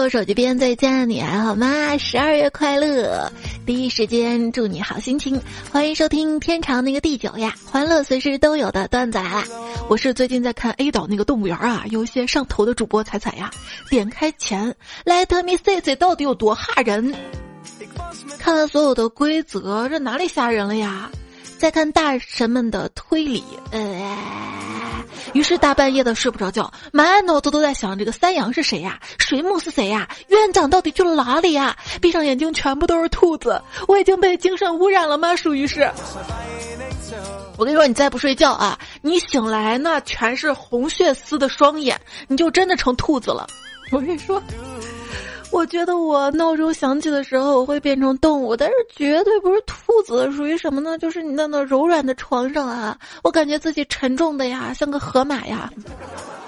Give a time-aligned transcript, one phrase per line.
[0.00, 1.98] 嘿，我手机边最亲爱的你还好吗？
[1.98, 3.30] 十二月快乐，
[3.66, 5.38] 第一时间祝你好心情。
[5.70, 9.44] 欢迎收听天长那个地久呀，欢乐随时都有的段子来了。
[9.90, 13.50] 我是最近在看 A 岛那个动物园啊，有一些上头的主播彩彩呀，
[13.90, 14.74] 点开前
[15.04, 17.14] Let me see see 到底有多吓人？
[18.38, 21.10] 看了所有的规则，这哪里吓人了呀？
[21.58, 24.49] 再看大神们的推理，呃。
[25.32, 28.98] 于是大半夜的睡不着觉，满脑子都在想这个三阳是谁呀？
[29.18, 30.08] 水母是谁呀？
[30.28, 31.76] 院长到底去了哪里呀？
[32.00, 33.60] 闭上眼睛，全部都是兔子。
[33.86, 35.36] 我已经被精神污染了吗？
[35.36, 35.90] 属于是。
[37.56, 43.46] 我跟你说，你再不睡觉啊，你醒来那全是红血丝的双眼，你就真的成兔子了。
[43.92, 44.42] 我跟你说。
[45.52, 49.76] 我觉得我闹钟响起的时候我会变成动物，但是绝对不是兔
[50.06, 50.96] 子，属于什么呢？
[50.96, 55.70] 就是你那那柔软的床上啊，我感觉自己沉重的呀，像个河马呀。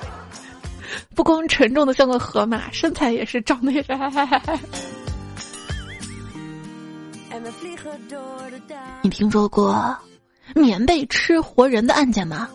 [1.14, 3.92] 不光沉重的像个河马，身材也是长得也是。
[9.02, 9.96] 你听说过
[10.54, 12.48] 棉被吃活人的案件吗？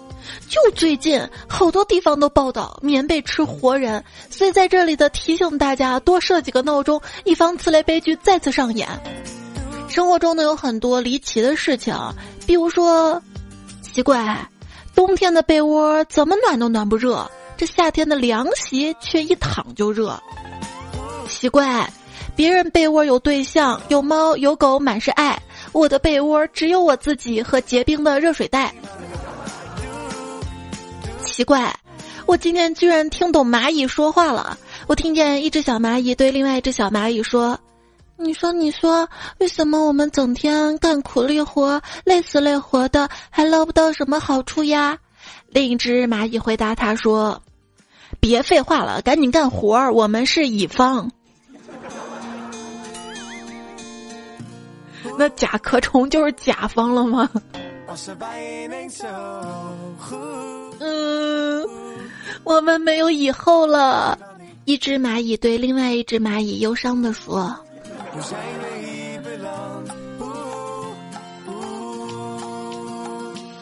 [0.50, 8.88] 就最近，好多地方都报道棉被吃活人，所以在这里的提醒大家多设几个闹钟，以防此类悲剧再次上演。
[9.90, 11.96] 生活中呢有很多离奇的事情，
[12.46, 13.22] 比如说，
[13.82, 14.48] 奇怪，
[14.94, 20.18] 冬天的被窝怎么暖都暖不热，这夏天的凉席却一躺就热。
[21.30, 21.92] 奇怪，
[22.36, 28.74] 别人被窝有对象，有猫有狗，满是爱，我的被窝只有我自己和结冰的热水袋。
[31.38, 31.72] 奇怪，
[32.26, 34.58] 我今天居然听懂蚂蚁说话了。
[34.88, 37.60] 我听见一只小蚂蚁对另外一只小蚂蚁说
[38.18, 39.08] ：“你说，你说，
[39.38, 44.98] 为什么我们整天干苦力活，累死累活的，还捞不到什么好处呀？”
[45.50, 47.40] 另一只蚂蚁回答他说
[48.20, 51.12] ：“别废话了，赶紧干活儿，我们是乙方。”
[55.20, 57.30] 那甲壳虫就是甲方了吗？
[60.80, 61.68] 嗯，
[62.44, 64.20] 我们没有以后了。
[64.66, 67.46] 一只蚂蚁对另外一只蚂蚁忧伤的说：“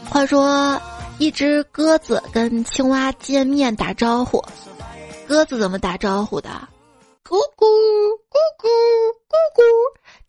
[0.09, 0.81] 话说，
[1.19, 4.43] 一只鸽子跟青蛙见面打招呼，
[5.27, 6.49] 鸽子怎么打招呼的？
[7.23, 7.67] 咕咕
[8.29, 8.67] 咕咕
[9.29, 9.61] 咕咕。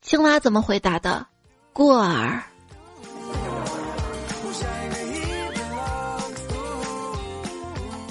[0.02, 1.26] 青蛙怎么回答的？
[1.72, 2.42] 过儿。”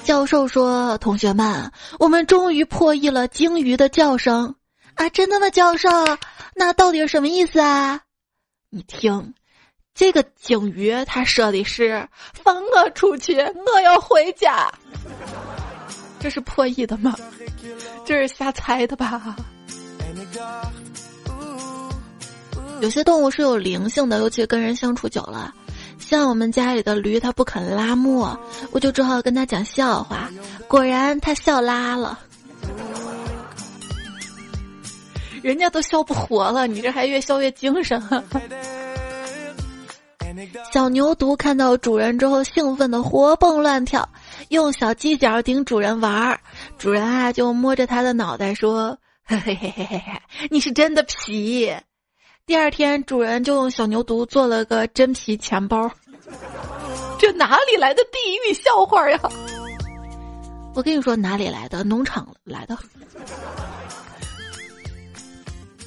[0.06, 4.54] 教授说：“同学们，我们终于破译了鲸鱼的叫声
[4.94, 5.10] 啊！
[5.10, 5.90] 真的吗，教授？
[6.54, 8.00] 那到底是什么意思啊？
[8.70, 9.34] 你听，
[9.96, 14.72] 这个鲸鱼它说的是放我出去，我要回家。
[16.20, 17.16] 这是破译的吗？
[18.06, 19.36] 这是瞎猜的吧？
[22.80, 25.52] 有些动物是有灵性的，尤其跟人相处久了。”
[26.00, 28.38] 像我们家里的驴，它不肯拉磨，
[28.72, 30.30] 我就只好跟他讲笑话。
[30.68, 32.20] 果然，他笑拉了，
[35.42, 38.02] 人家都笑不活了，你这还越笑越精神。
[40.74, 44.08] 小牛犊看到主人之后，兴奋的活蹦乱跳，
[44.50, 46.40] 用小犄角顶主人玩儿。
[46.78, 51.74] 主人啊，就摸着他的脑袋说：“嘿嘿嘿嘿嘿，你是真的皮。”
[52.48, 55.90] 第二天，主人就用小牛犊做了个真皮钱包。
[57.18, 59.20] 这哪里来的地狱笑话呀？
[60.76, 61.84] 我跟你说，哪里来的？
[61.84, 62.78] 农场来的。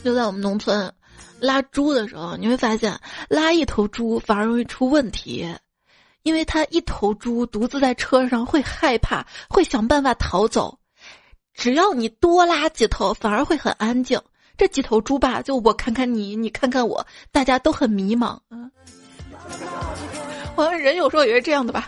[0.02, 0.92] 就在我们农村
[1.38, 2.98] 拉猪的时候，你会发现
[3.28, 5.48] 拉一头猪反而容易出问题，
[6.24, 10.76] 因为它一头猪独自在车上会害怕，会想办法逃走。
[11.54, 14.20] 只要你多拉几头，反而会很安静。
[14.58, 18.26] 这几头猪吧，就我看看你，你看看我，大家都很迷茫。
[18.26, 18.68] 啊，
[20.56, 21.86] 好像人有时候也是这样的吧。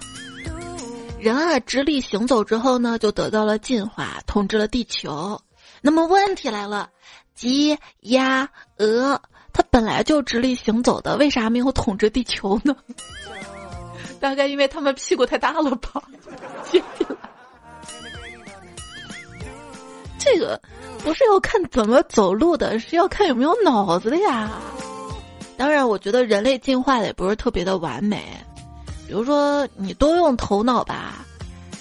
[1.18, 5.38] 人啊，直立行走之后呢，就得到了进化，统治了地球。
[5.82, 6.90] 那么问题来了，
[7.34, 9.20] 鸡、鸭、鹅，
[9.52, 12.76] 它本来就直立行走的，为啥没有统治地球呢？
[14.20, 16.02] 大概因为它们屁股太大了吧？
[20.18, 20.60] 这个
[21.02, 24.50] 不是要看怎么走路的，是要看有没有脑子的呀。
[25.56, 28.22] 当然，我觉得人类进化的也不是特别的完美。
[29.06, 31.24] 比如说，你多用头脑吧，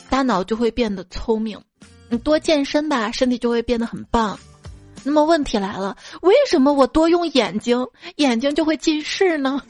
[0.10, 1.58] 大脑就会变得聪明；
[2.10, 4.38] 你多健身吧，身体就会变得很棒。
[5.04, 7.86] 那么问题来了，为什么我多用眼睛，
[8.18, 9.62] 眼睛就会近视呢？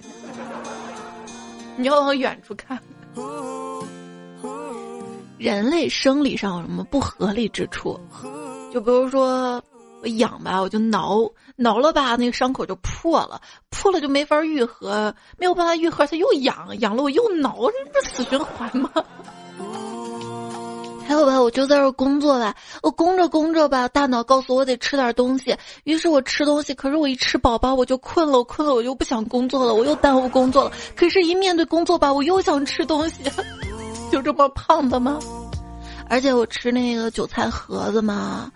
[1.75, 2.79] 你要往远处看。
[5.37, 7.99] 人类生理上有什么不合理之处？
[8.71, 9.61] 就比如说
[10.01, 18.89] 我痒吧，我就挠挠了吧，那个伤口就破了，破了就没法愈合，没有办法愈合，它又痒，痒了我又挠，这不是死循环吗？
[21.05, 30.71] 还有吧，我就在这工作吧，我工着工着吧，大脑告诉我得吃点东西，于是我吃东西，可是我一吃饱吧，我就困了，我困了，我就不想工作了，我又耽误工作了。
[30.95, 33.23] 可是，一面对工作吧，我又想吃东西，
[34.11, 35.17] 就这么胖的吗？
[36.07, 38.51] 而且我吃那个韭菜盒子嘛，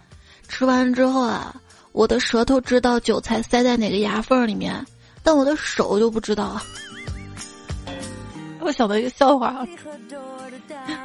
[0.47, 1.55] 吃完之后啊，
[1.91, 4.85] 我的舌头知道韭菜塞在哪个牙缝里面，
[5.23, 6.61] 但我的手就不知道。
[8.61, 9.65] 我想到一个笑话。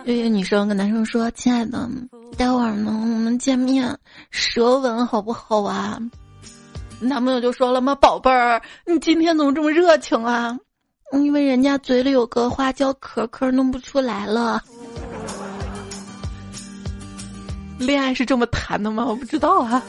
[0.04, 1.88] 有一个女生跟男生说：“亲爱的，
[2.36, 3.96] 待会儿呢，我们见面，
[4.30, 5.98] 舌吻好不好啊？”
[7.00, 10.58] 男朋友就说了嘛：“宝贝儿，你今天怎么这么热情啊？
[11.12, 14.62] 因为人家嘴里有个花椒壳壳，弄不出来了。”
[17.78, 19.04] 恋爱是这么谈的吗？
[19.06, 19.82] 我不知道啊。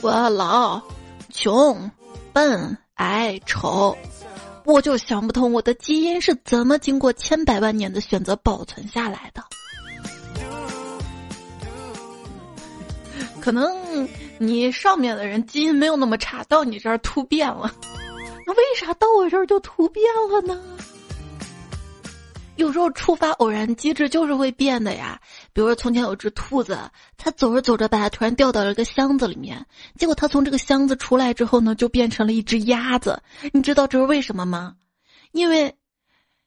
[0.00, 0.80] 我老，
[1.30, 1.90] 穷，
[2.32, 3.96] 笨，矮，丑。
[4.64, 9.42] 我就想不通，我的基因是怎么经过千百万年的选择保存下来的？
[13.40, 17.72] 可能你上面的人基因没有那么差，到你这儿突变了。
[18.44, 20.60] 那为啥到我这儿就突变了呢？
[22.56, 25.20] 有时候触发偶然机制就是会变的呀。
[25.52, 26.78] 比如说，从前有只兔子，
[27.16, 29.66] 它走着走着吧，突然掉到了一个箱子里面。
[29.96, 33.22] 结果它从这个箱子出来之后呢，就变成了一只鸭子。
[33.52, 34.76] 你知道这是为什么吗？
[35.32, 35.76] 因为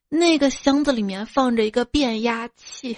[0.09, 2.97] 那个箱子里面放着一个变压器。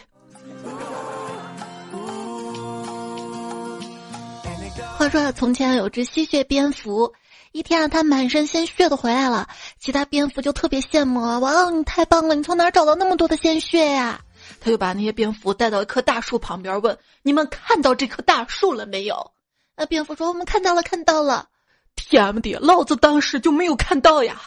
[4.98, 7.14] 话说，从前有只吸血蝙蝠。
[7.52, 11.40] 一天啊，他满身鲜血的回来了，其他蝙蝠就特别羡慕啊！
[11.40, 14.22] 哇，你太棒了，你从哪儿找到那么多的鲜血呀？
[14.60, 19.32] 他就把那些蝙蝠带到一棵大树旁边，问：“你们看到这棵大树了没有？”
[19.76, 21.48] 那蝙蝠说：“我们看到了，看到了。
[21.96, 24.42] ”TMD，老子当时就没有看到呀！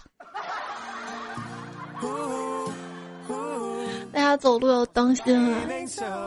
[4.13, 5.61] 大家走路要当心啊，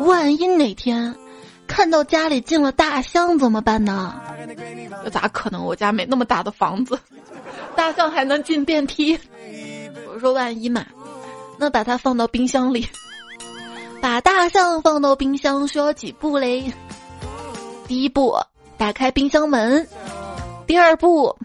[0.01, 1.15] 万一哪天……
[1.67, 4.19] 看到家里进了大象怎么办呢？
[5.03, 5.63] 这咋可能？
[5.63, 6.97] 我家没那么大的房子，
[7.75, 9.19] 大象还能进电梯？
[10.13, 10.85] 我说万一嘛，
[11.57, 12.87] 那把它放到冰箱里。
[14.01, 16.71] 把大象放到冰箱需要几步嘞？
[17.87, 18.35] 第一步，
[18.77, 19.83] 打开冰箱门；
[20.65, 21.35] 第二步，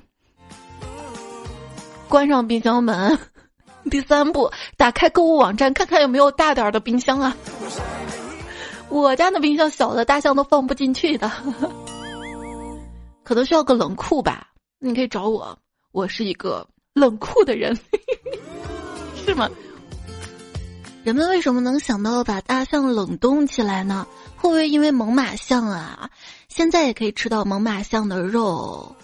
[2.08, 3.16] 关上冰箱门；
[3.90, 7.34] 第三步，打开购物网站看看有没有大点儿的冰箱啊。
[8.92, 11.32] 我家那冰箱小的大象都放不进去的，
[13.24, 14.48] 可能需要个冷库吧？
[14.78, 15.58] 你可以找我，
[15.92, 17.74] 我是一个冷库的人，
[19.24, 19.48] 是吗？
[21.04, 24.06] 人们为什么能想到把大象冷冻起来呢？
[24.36, 26.10] 会不会因为猛犸象啊？
[26.48, 28.94] 现在也可以吃到猛犸象的肉。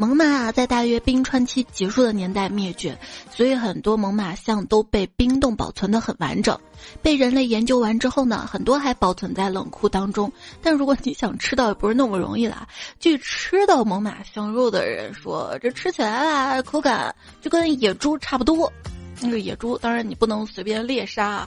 [0.00, 2.98] 猛犸在大约冰川期结束的年代灭绝，
[3.30, 6.58] 所以很多猛犸象都被冰冻保存的很完整。
[7.02, 10.32] 被人类研究完之后呢，很多还保存在冷库当中。
[10.62, 12.56] 但如果你想吃到，也不是那么容易的。
[12.98, 18.72] 据吃到猛犸象肉的人说，这吃起来啊，口感就跟野猪差不多。
[19.20, 21.46] 那个野猪，当然你不能随便猎杀。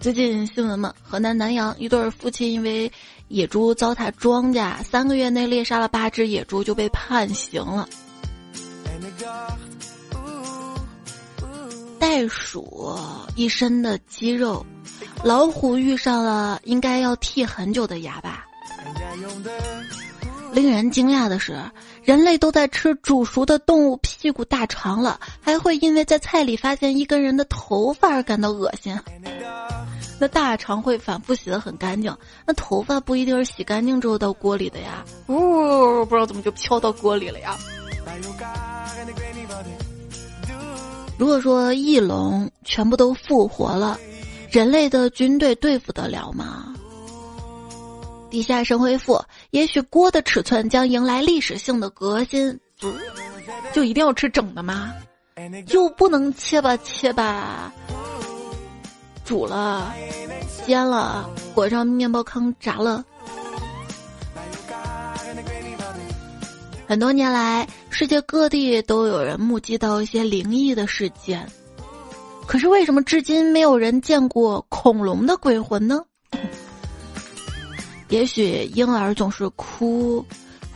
[0.00, 2.90] 最近新闻嘛，河南南阳一对夫妻因为。
[3.28, 7.88] 野猪糟蹋庄稼，三个月内猎杀了八只野猪就被判刑了。
[12.00, 12.98] 袋鼠
[13.36, 14.66] 一身的肌肉，
[15.22, 18.44] 老虎遇上了应该要剃很久的牙吧。
[20.52, 21.56] 令人惊讶的是，
[22.02, 28.98] 人类都在吃煮熟的动物屁股大肠了，还会因为在菜里发现一根人的头发而感到恶心。
[30.20, 32.14] 那大肠会反复洗的很干净，
[32.46, 35.02] 那头发不一定是洗干净之后到锅里的呀。
[35.28, 37.56] 呜，不知道怎么就飘到锅里了呀。
[41.16, 43.98] 如果说翼龙全部都复活了，
[44.50, 46.74] 人类的军队对付得了吗？
[48.30, 52.60] 地下神回复：也许锅的尺寸将迎来历史性的革新。
[53.72, 54.92] 就一定要吃整的吗？
[55.66, 57.72] 就不能切吧切吧？
[59.30, 59.94] 煮了，
[60.66, 63.04] 煎了，裹上面包糠炸了。
[66.88, 71.48] 很多年来，世界各地都有人目击到一些灵异的事件，
[72.44, 76.02] 可是为什么至今没有人见过恐龙的鬼魂呢？
[78.08, 80.26] 也许婴儿总是哭，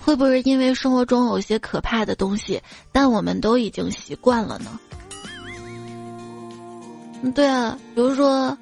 [0.01, 4.79] 会不会因为生活中有些可怕的东西，但我们都已经习惯了呢？
[7.33, 8.57] 对啊，比如说，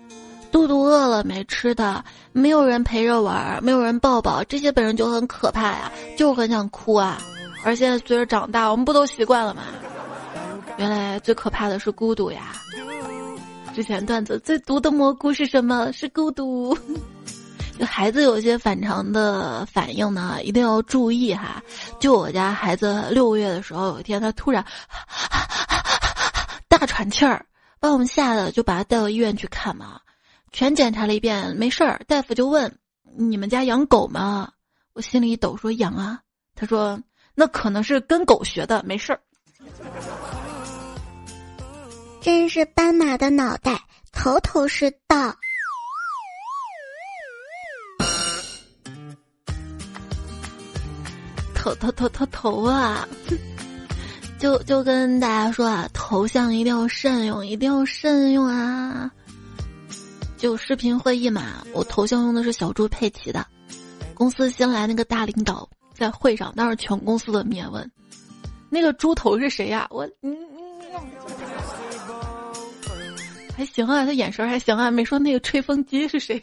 [0.50, 7.20] 肚肚饿了没吃的，没有人陪着玩，没有人抱抱，这些本身就很可怕呀，就很想哭啊。
[7.64, 9.62] 而现在随着长大，我们不都习惯了吗？
[10.78, 12.52] 原来最可怕的是孤独呀。
[13.74, 15.90] 之前段子最毒的蘑菇是什么？
[15.92, 16.76] 是孤独。
[17.78, 21.62] 就孩子有些反常的反应呢，一定要注意哈。
[21.98, 24.64] 就我家孩子六个月的时候，有一天他突然
[26.68, 27.44] 大喘气儿，
[27.82, 30.00] 把我们吓得就把他带到医院去看嘛。
[30.52, 32.00] 全检查了一遍，没事儿。
[32.06, 32.78] 大夫就问
[33.18, 34.52] ：“你们家养狗吗？”
[34.94, 36.20] 我心里一抖，说：“养啊。”
[36.54, 37.02] 他说
[37.34, 39.20] ：“那可能是跟狗学的，没事儿。”
[42.22, 45.34] 真是斑马的脑袋，头头是道。
[51.52, 53.08] 头头头头头啊！
[54.42, 59.08] 就就跟大家说啊，头像一定要慎用，一定要慎用啊！
[60.36, 63.46] 就视频会议嘛，我头像用的是小猪佩奇的。
[64.14, 67.88] 公司新来那个大领导在会上当着全公司的面问
[68.68, 70.36] ：“那个猪头是谁呀？”我嗯
[70.92, 71.00] 嗯，
[73.56, 76.42] 还行啊，他眼神还行啊，没说那个吹风机是谁。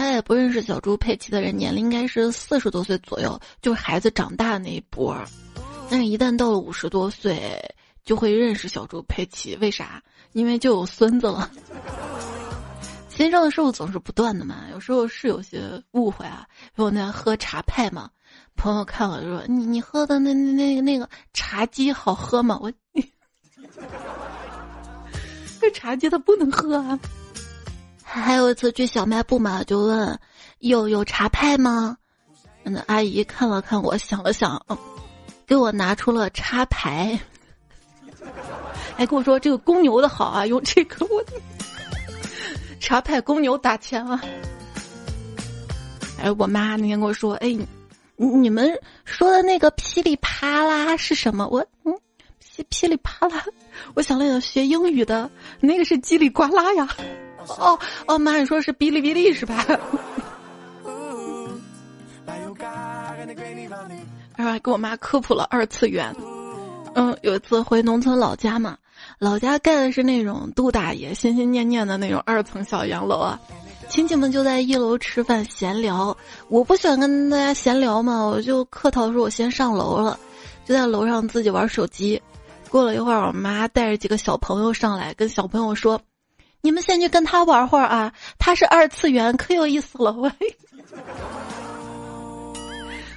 [0.00, 5.14] 大家也不认识小猪佩奇的人，年龄应该是四十多岁左右，就是孩子长大那一波。
[5.90, 7.62] 但是，一旦到了五十多岁，
[8.02, 9.54] 就会认识小猪佩奇。
[9.56, 10.02] 为啥？
[10.32, 11.50] 因为就有孙子了。
[13.10, 16.46] 新生的事物总是不断的嘛，有时候是有些误会啊。
[16.76, 18.08] 我那喝茶派嘛，
[18.56, 22.72] 朋友看了说：“你你喝的那那那个那个茶几好喝吗？”我，
[25.60, 26.98] 这茶几它不能喝啊。
[28.12, 30.18] 还有一次去小卖部嘛，就问
[30.58, 31.96] 有有茶派吗？
[32.64, 34.60] 那阿姨看了看我，想了想，
[35.46, 37.18] 给我拿出了插牌，
[38.96, 41.24] 还跟我说这个公牛的好啊，用这个我
[42.80, 44.20] 茶派 公牛打钱啊。
[46.20, 47.56] 哎，我妈那天跟我说，哎，
[48.16, 51.46] 你们说的那个噼里啪啦是什么？
[51.48, 51.94] 我嗯，
[52.38, 53.44] 噼噼里啪啦，
[53.94, 56.88] 我想了想，学英语的那个是叽里呱啦呀。
[57.48, 59.64] 哦哦，妈，你说是哔哩哔哩是吧？
[64.36, 66.14] 然后还给我妈科普了二次元。
[66.94, 68.76] 嗯，有一次回农村老家嘛，
[69.18, 73.38] 老家盖的是那种杜大爷心心念念的那种二层小洋楼啊。
[73.88, 76.16] 亲戚们就在一楼吃饭闲聊，
[76.48, 80.18] 我不喜欢跟大家闲聊嘛，我就客套说我先上楼了，
[80.64, 82.20] 就在楼上自己玩手机。
[82.68, 86.00] 过了一会儿，我妈带着几个小朋友上来，跟小朋友说。
[86.62, 90.12] 你们先去跟他玩会儿啊，他是二次元，可有意思了。
[90.12, 90.30] 我，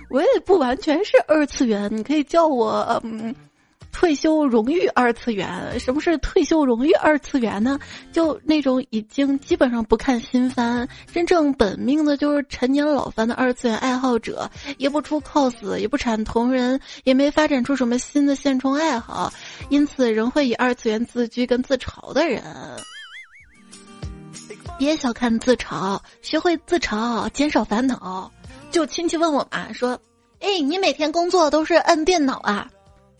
[0.10, 3.36] 我也不完全是二次元，你可以叫我嗯，
[3.92, 5.78] 退休荣誉二次元。
[5.80, 7.78] 什么是退休荣誉二次元呢？
[8.14, 19.34] 就那种已经基本上不看新番，真正本命的就是陈年老番的二次元爱好者，也不出 cos，也不产同人，也没发展出什么新的现充爱好，
[19.70, 22.42] 因此仍会以二次元自居跟自嘲的人。
[24.78, 28.32] 别小看自嘲，学会自嘲，减少烦恼。
[28.72, 30.00] 就亲戚问我嘛，说
[30.42, 32.70] ：“哎，你每天工作都是摁电脑啊？”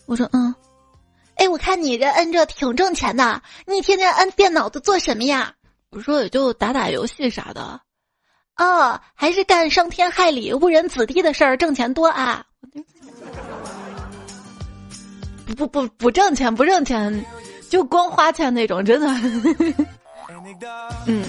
[0.08, 0.54] 我说：“嗯。”
[1.36, 5.54] 哎，我看你这摁着挺挣钱的，你天天摁电脑都做什么呀？
[5.90, 7.80] 我说：“也就打打游戏啥的。”
[8.58, 12.46] 哦，还是干伤天害理、误人子弟的事儿，挣钱多啊？
[15.46, 17.25] 不不不不挣钱，不挣钱，
[17.70, 19.08] 就光花钱那种，真的。
[21.08, 21.24] 嗯。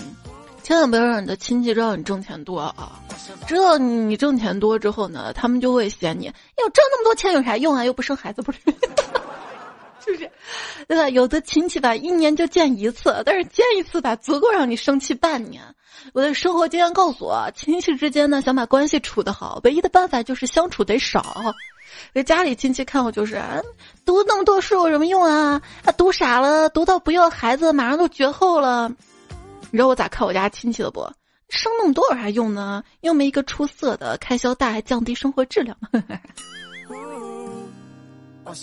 [0.63, 2.99] 千万不要让你的亲戚知道你挣钱多啊！
[3.47, 7.85] 知道你挣钱多之后呢，他们就会嫌你，要挣那么多钱有啥用啊？
[7.85, 8.61] 又不生孩子，不是？
[10.07, 10.31] 就是？
[10.89, 11.07] 对吧？
[11.11, 15.63] 有的亲戚吧，一年就见一次，但是见一次吧，足够让你生气半年。
[16.13, 21.55] 我的生活经验告诉我，亲戚之间呢，想把关系处得好，唯一的办法就是相处得少。
[22.13, 23.41] 这家里亲戚看我就是，
[24.05, 25.61] 读那么多书有什么用啊？
[25.85, 28.89] 啊，读傻了，读到不要孩子，马上都绝后了。
[29.71, 31.09] 你知道我咋看我家亲戚的不？
[31.49, 32.83] 生那么多有啥用呢？
[33.01, 35.77] 又没一个出色的，开销大，还降低生活质量。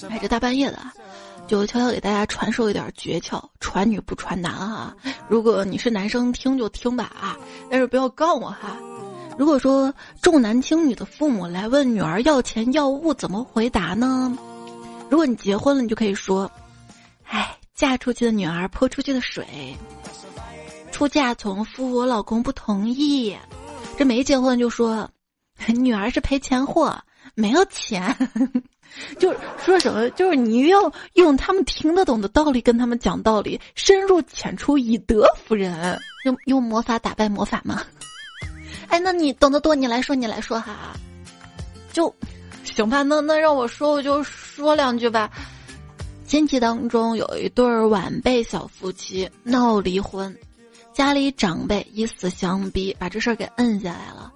[0.10, 0.78] 哎，这大半夜的，
[1.52, 4.96] 就悄悄给大家传授一点诀窍，传女不传男啊！
[5.28, 7.38] 如果你是男生，听就听吧啊！
[7.70, 8.78] 但是不要告我哈。
[9.38, 14.34] 如果说重男轻女的父母来问女儿要钱要物，怎么回答呢？
[15.10, 16.50] 如果你结婚了，你就可以说
[17.28, 19.76] ：“哎，嫁出去的女儿泼出去的水。”
[20.90, 23.36] 出嫁从夫，我老公不同意。
[23.98, 25.10] 这没结婚就说，
[25.76, 26.98] 女儿是赔钱货，
[27.36, 28.16] 没有钱。
[29.18, 36.00] 就是说什么，就是你要用他们听得懂的道理跟他们讲道理，深入浅出，以德服人。
[36.26, 37.82] 用用魔法打败魔法吗？
[38.90, 40.94] 哎，那你懂得多，你来说，你来说哈。
[41.92, 42.14] 就，
[42.64, 45.32] 行吧，那那让我说，我就说两句吧。
[46.26, 50.34] 亲戚当中有一对晚辈小夫妻闹离婚，
[50.94, 54.32] 家里长辈以死相逼，把这事儿给摁下来了。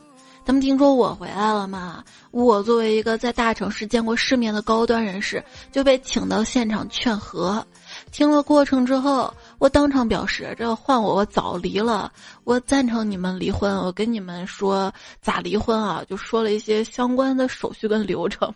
[0.46, 2.04] 他们听说我回来了嘛？
[2.30, 7.66] 我作为一个在大城市见过世面的高端人士，就被请到现场劝和。
[8.12, 12.12] 听了过程之后，我当场表示：这换我，我早离了。
[12.44, 13.76] 我赞成你们离婚。
[13.78, 16.04] 我跟你们说咋离婚啊？
[16.08, 18.54] 就说了一些相关的手续跟流程。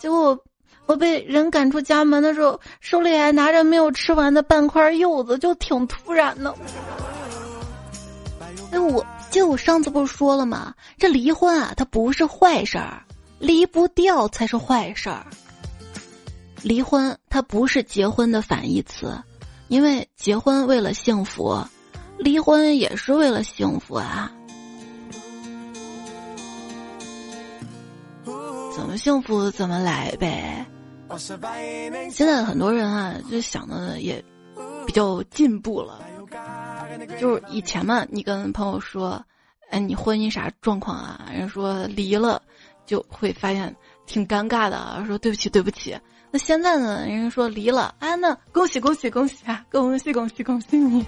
[0.00, 0.38] 结果我
[0.86, 6.52] 我被人赶出家门的时候，手里还拿着没有吃完的半块柚子，就挺突然的。
[8.72, 9.06] 哎，我。
[9.36, 10.74] 就我上次不是说了吗？
[10.96, 13.04] 这离婚啊，它不是坏事儿，
[13.38, 15.26] 离不掉才是坏事儿。
[16.62, 19.14] 离婚它不是结婚的反义词，
[19.68, 21.62] 因为结婚为了幸福，
[22.16, 24.32] 离婚也是为了幸福啊。
[28.74, 30.66] 怎么幸福怎么来呗。
[32.10, 34.24] 现在很多人啊，就想的也
[34.86, 36.00] 比较进步了。
[37.20, 39.24] 就是以前嘛，你跟朋友说，
[39.70, 41.28] 哎，你婚姻啥状况啊？
[41.32, 42.40] 人说离了，
[42.84, 43.74] 就会发现
[44.06, 45.98] 挺尴尬的，说对不起对不起。
[46.30, 51.04] 那现在呢，人家说离了，啊，那恭喜恭喜恭喜啊，恭喜恭喜恭喜你。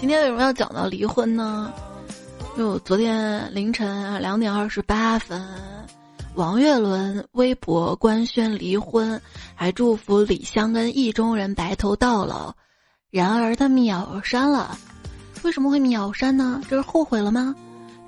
[0.00, 1.72] 今天为什么要讲到离婚呢？
[2.56, 5.44] 就昨天凌晨两点二十八分，
[6.34, 9.20] 王岳伦微博官宣离婚，
[9.54, 12.54] 还祝福李湘跟意中人白头到老。
[13.16, 14.76] 然而他秒删了，
[15.42, 16.60] 为什么会秒删呢？
[16.68, 17.54] 这是后悔了吗？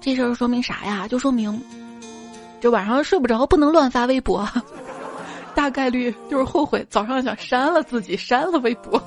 [0.02, 1.08] 这事儿说明啥呀？
[1.08, 1.58] 就说明，
[2.60, 4.46] 就晚上睡不着，不能乱发微博，
[5.56, 9.02] 大概率就是后悔早上想删了自己，删了微博。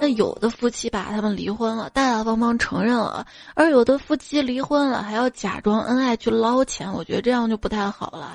[0.00, 8.32] 那有的夫妻吧，他们离婚了，大大方方承认了；而有的夫妻离婚了，还要假装恩爱去捞钱，我觉得这样就不太好了。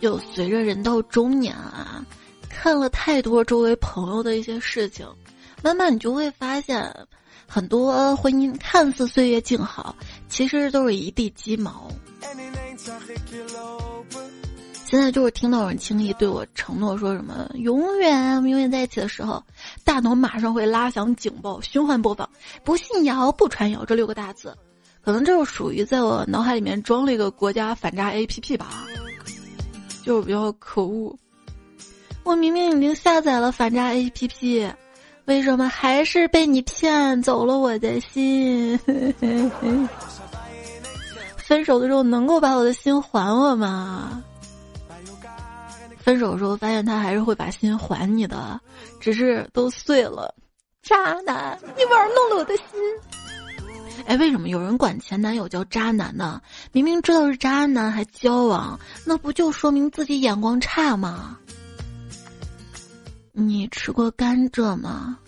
[0.00, 2.04] 就随着人到中年啊。
[2.54, 5.06] 看了太多周围朋友的一些事情，
[5.62, 6.90] 慢慢你就会发现，
[7.46, 9.94] 很多婚姻看似岁月静好，
[10.30, 11.90] 其实都是一地鸡毛。
[14.84, 19.42] 现在就是听到人轻易对我承诺说什么永远永远在一起的时候，
[19.82, 22.28] 大脑马上会拉响警报，循环播放
[22.64, 24.56] “不信谣不传谣”这六个大字，
[25.02, 28.84] 可能就是属于在我脑海里面装了一个国家反诈 APP 吧，
[30.04, 31.14] 就是比较可恶。
[32.24, 34.72] 我明明已经下载了反诈 APP，
[35.26, 38.78] 为什么还是被你骗走了我的心？
[41.36, 44.22] 分手的时候能够把我的心还我吗？
[45.98, 48.58] 分手的时候发现他还是会把心还你的，
[49.00, 50.34] 只是都碎了。
[50.82, 52.64] 渣男，你玩弄了我的心。
[54.06, 56.40] 哎，为什么有人管前男友叫渣男呢？
[56.72, 61.38] 明明知道是渣男还交往，那不就说明自己眼光差吗？
[63.36, 65.18] 你吃过甘蔗吗？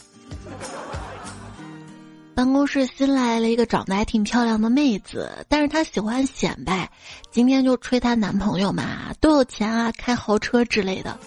[2.37, 6.89] 办公室新来了一个长得还挺漂亮的妹子，但是她喜欢显摆，
[7.33, 11.19] 今天就吹她男朋友嘛，都有钱啊，开豪车之类的。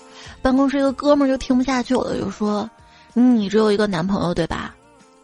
[0.41, 2.69] 办公室一个哥们儿就听不下去了，就说
[3.13, 4.73] ：“你只有一个男朋友对吧？”“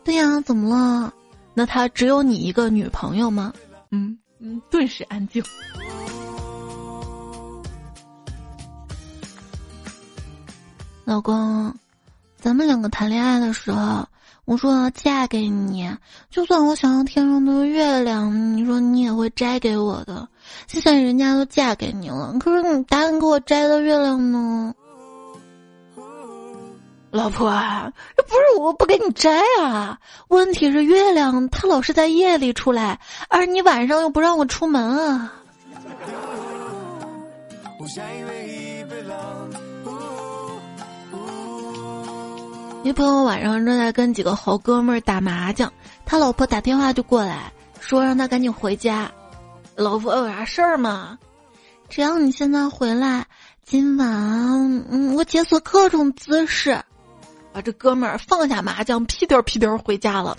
[0.03, 1.13] 对呀，怎么了？
[1.53, 3.53] 那他只有你一个女朋友吗？”
[3.91, 5.41] 嗯嗯，顿时安静。
[11.05, 11.71] 老公，
[12.35, 14.03] 咱们两个谈恋爱的时候，
[14.45, 15.87] 我说要嫁给你，
[16.31, 20.27] 就算我想要天上的月亮，你说你也会摘给我的。
[20.65, 24.73] 现在人家都嫁给你了，可是你答应给我摘的月亮呢？
[27.11, 27.51] 老婆，
[28.17, 35.31] 这不是我不给你摘啊，问题是月亮它老是在夜里出来，而你晚上又不让我出门啊。
[42.83, 45.71] 一朋友晚上正在跟几个好哥们儿打麻将，
[46.05, 49.11] 他老婆打电话就过来，说让他赶紧回家。
[49.75, 51.17] 老婆有啥事儿吗？
[51.89, 53.25] 只要你现在回来，
[53.63, 54.07] 今晚
[54.89, 56.79] 嗯，我解锁各种姿势。
[57.51, 60.37] 把这哥们儿放下麻将，屁颠屁颠回家了。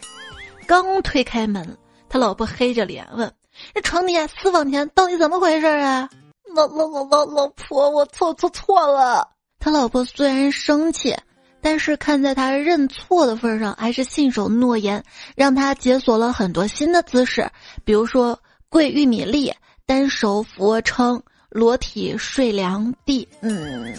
[0.67, 1.77] 刚推开门，
[2.09, 3.33] 他老婆黑着脸问
[3.75, 6.09] ：“这床底下私房钱到底怎么回事啊？”
[6.55, 9.29] 老老老老老婆，我错错错了。
[9.67, 11.13] 他老婆虽然生气。
[11.61, 15.03] 但是看在他认错的份上，还是信守诺言，
[15.35, 17.51] 让他解锁了很多新的姿势，
[17.85, 19.53] 比如说跪玉米粒、
[19.85, 23.27] 单手俯卧撑，裸体睡凉地。
[23.41, 23.93] 嗯，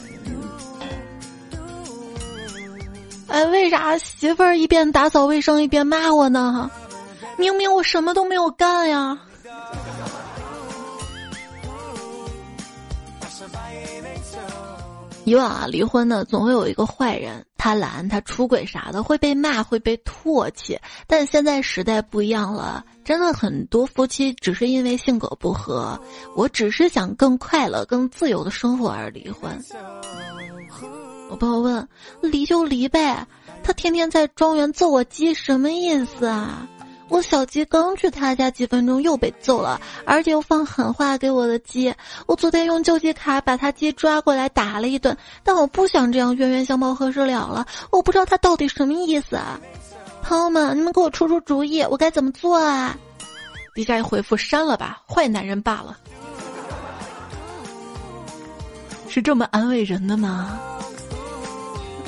[3.28, 6.72] 哎，为啥媳妇儿一边打扫卫生一边骂我呢？
[7.36, 9.20] 明明我什么都没有干呀。
[15.28, 20.80] 以往啊，离婚的总会有一个坏人，他懒，他出轨啥的，会被骂，会被唾弃。
[21.06, 26.00] 但现在时代不一样了，真的很多夫妻只是因为性格不合，
[26.34, 29.52] 我只是想更快乐、更自由的生活而离婚。
[31.30, 31.86] 我朋友问：
[32.22, 33.28] 离就离呗，
[33.66, 36.66] 他天天在庄园揍我鸡，什么意思啊？
[37.10, 41.94] 我小鸡刚去他家几分钟又被揍了，而且又放狠话给我的鸡。
[42.26, 47.66] 我昨天用救济卡把他鸡抓过来打了一顿，但我不想这样冤冤相报何时了了。
[47.92, 49.60] 我不知道他到底什么意思啊！
[50.22, 52.96] 朋友们，你们给我出出主意，我该怎么做啊？
[53.74, 55.98] 底下一回复删了吧，坏男人罢了。
[59.08, 60.60] 是这么安慰人的吗？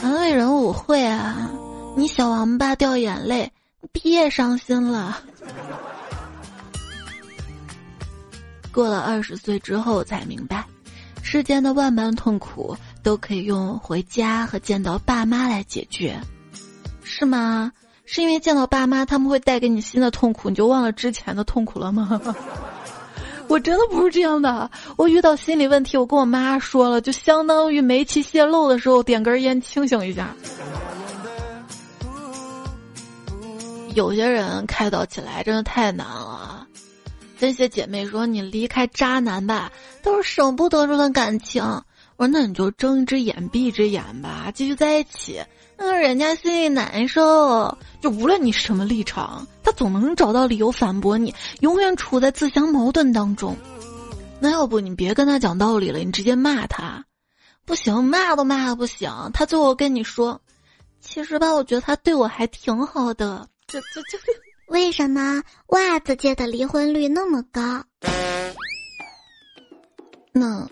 [0.04, 1.50] 安慰人我会啊，
[1.96, 3.50] 你小王八掉眼泪。
[3.92, 5.20] 别伤心了。
[8.72, 10.66] 过了二十岁之后才明白，
[11.22, 16.20] 世间的万般痛苦都可以用回家和见到爸妈来解决，
[17.04, 17.72] 是吗？
[18.06, 22.20] 是因为见到爸妈他们会带给你新的痛苦，你就忘了之前的痛苦了吗？
[23.48, 24.70] 我真的不是这样的。
[24.96, 30.36] 我遇到心理问题，我跟我妈说了，就相当于煤气泄漏的时候点根烟清醒一下。
[33.96, 36.68] 有些人开导起来真的太难了。
[37.40, 39.72] 那些姐妹说：“你离开渣男吧，
[40.04, 41.64] 都是舍不得这段感情。”
[42.18, 45.42] 我说：“那你就睁一只眼闭一只眼吧，继续在一起。
[45.78, 47.78] 那人家心里难受。
[48.02, 53.56] 就无论你什么立场，他总能找到理由反驳你，永远处在自相矛盾当中。
[54.42, 57.06] 那要不你别跟他讲道理了，你直接骂他。
[57.66, 59.10] 不行，骂都骂不行。
[59.34, 60.42] 他最后跟你说
[61.00, 64.18] ：‘其实吧，我觉得他对我还挺好的。’”这这这，
[64.70, 67.84] 为什么袜子界的离婚率那么高？
[70.32, 70.68] 那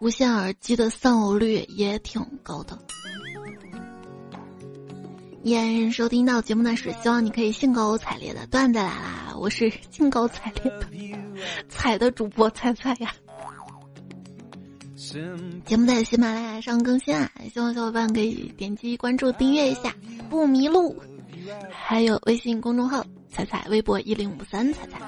[0.00, 2.78] 无线耳机的丧偶率也挺高的。
[5.42, 9.34] 依收听到节目的是，希望你可以兴高采烈的段子来啦！
[9.38, 10.88] 我是兴高采烈的
[11.68, 13.12] 彩的主播菜菜呀。
[15.66, 19.94] 节目在喜马拉雅上更新啊，希望小伙伴可以点击关注订阅一下，
[20.30, 20.96] 不迷路。
[21.70, 25.00] 还有微信公众号“彩彩”，微博一零五三彩彩。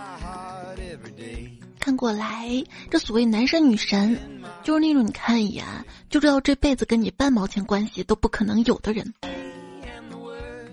[1.79, 4.19] 看过来，这所谓男神女神，
[4.63, 5.65] 就是那种你看一眼
[6.11, 9.15] 就知道这辈子跟你半毛钱关系都不可能有的人。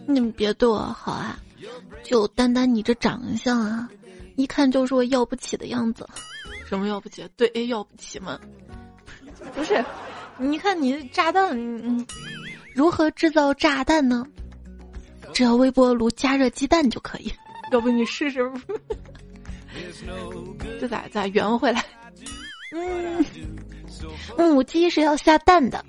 [0.08, 1.40] 你们别对我好啊，
[2.04, 3.90] 就单单你这长相啊，
[4.36, 6.08] 一看就是我要不起的样子。
[6.68, 7.30] 什么要不起？
[7.38, 8.40] 对，要不起吗？
[9.54, 9.86] 不是，
[10.38, 12.06] 你看你炸弹，嗯，
[12.74, 14.26] 如何制造炸弹呢？
[15.34, 17.34] 只要微波炉加热鸡蛋就可以，
[17.72, 18.40] 要不你试试？
[20.80, 21.84] 这咋咋圆回来？
[22.76, 23.26] 嗯，
[24.38, 25.84] 母鸡是要下蛋的，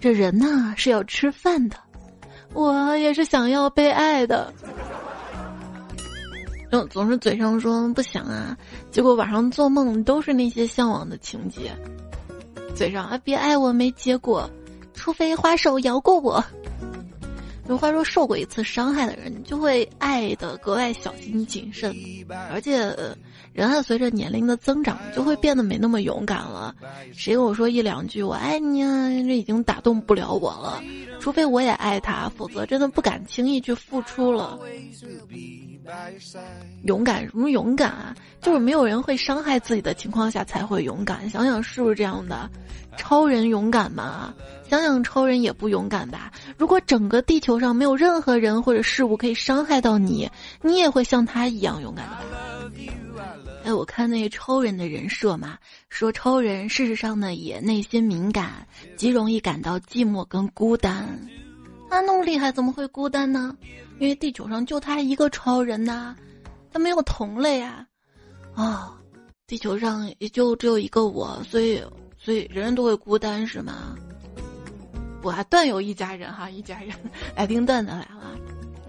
[0.00, 1.76] 这人呢是要吃饭的，
[2.52, 4.52] 我也是想要被爱的。
[6.70, 8.56] 总总是嘴上说不想啊，
[8.90, 11.70] 结果晚上做梦都是那些向往的情节。
[12.74, 14.50] 嘴上啊别爱我没结果，
[14.92, 16.44] 除非花手摇过我。
[17.66, 21.94] 有话说，受过一次伤害的人就会爱的格外小心谨慎，
[22.50, 22.78] 而且
[23.52, 26.74] 人啊随着年龄的增长就会变得没那么勇敢了。
[27.14, 30.82] 谁跟我说一两句“我爱你”啊，这已经打动不了我了。
[31.20, 34.58] 除非我也爱他，否则真的不敢轻易去付出了。
[36.84, 38.14] 勇敢什么勇敢啊？
[38.40, 41.28] 就是没有人会伤害自己的情况下才会勇敢。
[41.28, 42.50] 想想是不是这样的？
[42.96, 44.32] 超人勇敢吗？
[44.68, 46.32] 想想超人也不勇敢吧。
[46.56, 50.30] 如果整个地球上没有任何人或者事物可以伤害到你，
[50.62, 52.38] 你也会像他一样勇敢的吧。
[53.64, 58.66] 哎，我看那超人的人设嘛，说超人事实上呢也内心敏感，
[58.96, 61.18] 极容易感到寂寞跟孤单。
[61.90, 63.56] 他那么厉害，怎么会孤单呢？
[63.98, 66.14] 因为地球上就他一个超人呐，
[66.72, 67.86] 他没有同类啊。
[68.54, 68.98] 啊，
[69.46, 71.82] 地球上也就只有一个我，所以
[72.18, 73.96] 所以人人都会孤单是吗？
[75.22, 76.90] 我还，段有一家人哈，一家人
[77.34, 78.38] 来听段子来了。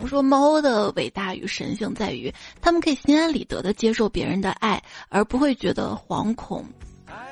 [0.02, 6.62] 我说猫的伟大与神性在于，他们可以心安理得的接受别人的爱，而不会觉得惶恐；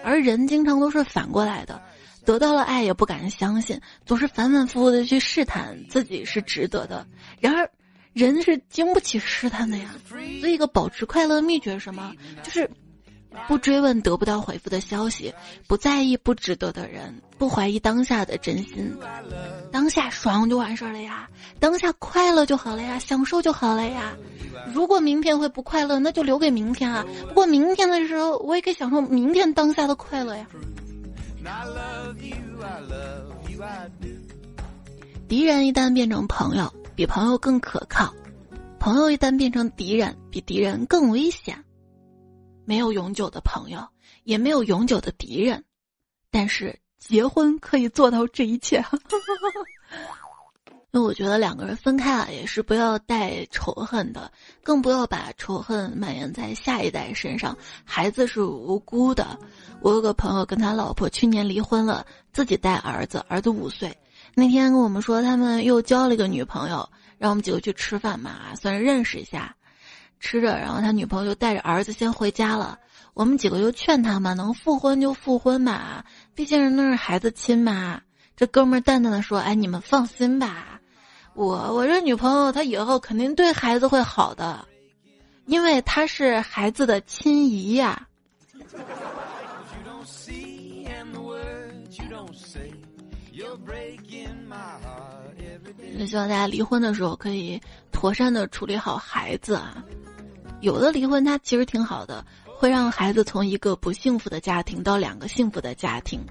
[0.04, 1.82] 而人经常都是反过来的，
[2.26, 7.06] 得到了爱也不敢相信，总是反反复复的去试探自己是值得的。
[7.40, 7.70] 然而，
[8.14, 9.96] 人是经不起试探的呀。
[10.08, 12.14] 所以，一个保持快乐的秘诀是什么？
[12.44, 12.70] 就是
[13.48, 15.34] 不追问得不到回复的消息，
[15.68, 18.96] 不在意不值得的人，不怀疑当下的真心，
[19.72, 24.14] 当下爽就完事儿了呀，当下快乐就好了呀，享受就好了呀。
[24.74, 27.06] 如果明天会不快乐，那就留给明天啊。
[27.28, 30.48] 不过明天的时候，我也可以享受明天当下的快乐呀。
[35.28, 38.14] 敌人一旦变成朋友，比朋友更可靠；
[38.80, 41.62] 朋友一旦变成敌人，比敌人更危险。
[42.66, 43.86] 没有永久的朋友，
[44.24, 45.64] 也没有永久的敌人，
[46.32, 48.84] 但是结婚可以做到这一切。
[50.92, 54.32] 因为我觉得两个人分开啊，也是不要带仇恨的，
[54.64, 57.58] 更不要把仇恨蔓延在下一代身上。
[57.84, 59.36] 孩子是无辜的。
[59.82, 63.92] 我有个朋友跟他老婆去年离婚了，自己带儿子，儿子五岁。
[64.36, 69.56] 那天跟我们说他们又交了一个女朋友，让我们几个去吃饭嘛，算是认识一下。
[70.24, 72.80] 吃着，然后他女朋友就带着儿子先回家了。
[73.14, 76.02] 我们几个就劝他嘛，能复婚就复婚嘛，
[76.34, 78.02] 毕竟人那是孩子亲妈。
[78.38, 80.80] 这哥们淡淡的说：“哎，你们放心吧，
[81.36, 84.66] 我我这女朋友她以后肯定对孩子会好的，
[85.46, 88.08] 因为她是孩子的亲姨呀。”
[96.08, 97.60] 希望大家离婚的时候可以
[97.92, 99.84] 妥善的处理好孩子啊。
[100.64, 106.22] 有的离婚，它其实挺好的，会让孩子从一个不幸福的家庭到两个幸福的家庭。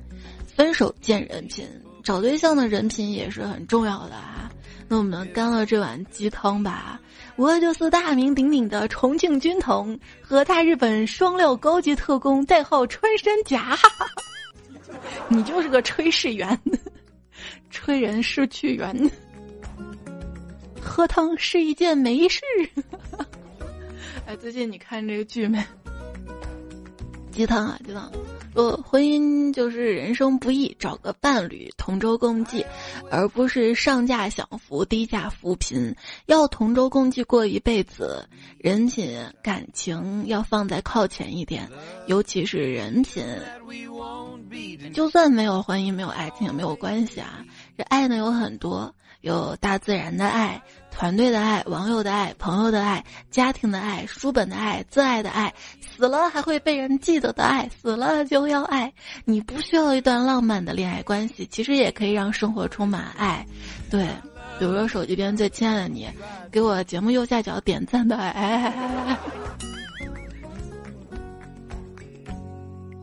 [0.57, 1.69] 分手见人品，
[2.03, 4.51] 找对象的人品也是很重要的啊。
[4.89, 6.99] 那我们干了这碗鸡汤吧。
[7.37, 13.79] 我就是大名鼎鼎的重庆军统和大日本双料高级特工，代号穿山甲。
[15.29, 16.59] 你就是个炊事员，
[17.71, 19.11] 炊人失去缘，
[20.81, 22.41] 喝汤是一件没事。
[24.27, 25.65] 哎，最近你看这个剧没？
[27.33, 28.11] 鸡汤啊，鸡汤。
[28.55, 32.63] 呃，婚姻就是人生不易，找个伴侣同舟共济，
[33.11, 35.97] 而不是上价享福，低价扶贫。
[36.27, 41.67] 要同舟共济过一辈子，人品感情要放在靠前一点，
[42.07, 43.25] 尤其是人品。
[44.93, 47.43] 就算没有婚姻，没有爱情也没有关系啊。
[47.79, 48.95] 这爱呢有很多。
[49.23, 50.61] 有大自然的爱、
[50.93, 58.93] 团队的爱、网友的爱、朋友的爱、家庭的爱、书本的爱、自爱的爱，死了还会被人记得的爱，死了就要爱。
[59.25, 63.45] 你不需要一段浪漫的恋爱关系，其实也可以让生活充满爱。
[63.91, 64.07] 对，
[64.59, 66.09] 比如说手机边最亲爱的你，
[66.53, 68.73] 给我节目右下角点赞的爱。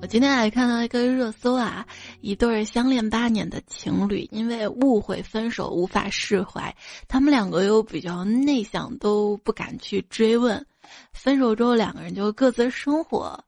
[0.09, 1.85] 今天还看到一个热搜啊。
[2.19, 6.75] 一对相恋八年的情侣，因为误会分手无法释怀，
[7.07, 10.65] 他们两个又比较内向，都不敢去追问。
[11.13, 13.39] 分手之后，两个人就各自生活。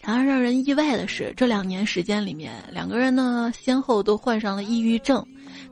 [0.00, 5.26] 然而让人意外的是，这两年时间里面，两个人呢先后都患上了抑郁症。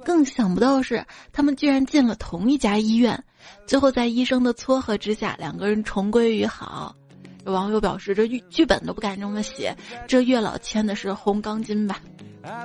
[0.05, 3.23] 更想不到是，他们居然进了同一家医院。
[3.65, 6.97] 最后在医生的撮合之下，两个人重归于好。
[7.45, 9.77] 网友表示：“这剧剧本都不敢这么写，
[10.07, 12.01] 这月老签的是红钢筋吧？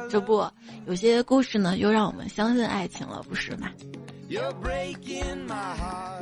[0.10, 0.46] 这不，
[0.88, 3.70] 有些故事呢，又让我们相信爱情了，不是吗？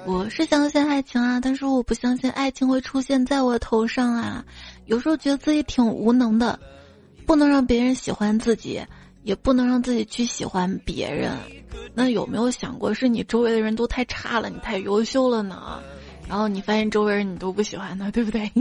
[0.06, 4.46] 我是相信爱情啊，但是我不相信爱情会出现在我头上啊。
[4.86, 6.60] 有时候觉得自己挺无能的，
[7.26, 8.82] 不能让别人喜欢自己，
[9.24, 11.32] 也不能让自己去喜欢别人。
[11.93, 15.82] 那有没有想过，是你周围的人都太差了，你太优秀了呢？”
[16.28, 18.52] 然后你发现周围人你都不喜欢他，对不对？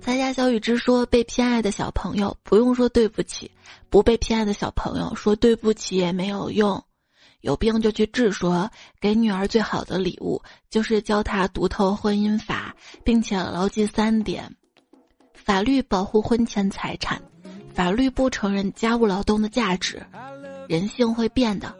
[0.00, 3.50] 参加小雨之说，被偏爱的小朋友不用说对不起，
[3.90, 6.80] 不被偏爱的小朋友说对不起也没有用，
[7.40, 8.30] 有病就去治。
[8.30, 12.74] 说给女儿最好的礼物就是教她读透婚姻法，
[13.04, 14.54] 并且牢记三点：
[15.34, 17.20] 法律保护婚前财产，
[17.74, 20.00] 法律不承认家务劳动的价值，
[20.68, 21.74] 人性会变的。